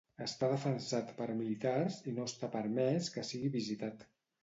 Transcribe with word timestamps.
Està 0.25 0.47
defensat 0.53 1.11
per 1.19 1.27
militars 1.43 2.01
i 2.13 2.17
no 2.17 2.27
està 2.33 2.53
permès 2.59 3.15
que 3.19 3.29
sigui 3.33 3.57
visitat. 3.63 4.13